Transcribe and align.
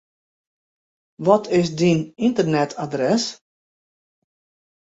Wat 1.25 1.45
is 1.59 1.69
dyn 1.79 2.01
ynternetadres? 2.25 3.23